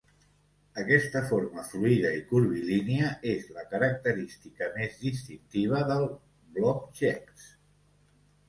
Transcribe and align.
Aquesta 0.83 1.19
forma 1.31 1.65
fluïda 1.73 2.13
i 2.19 2.23
curvilínia 2.31 3.11
és 3.33 3.45
la 3.59 3.67
característica 3.75 4.71
més 4.79 4.97
distintiva 5.05 5.83
del 5.93 6.09
"blobjects". 6.57 7.47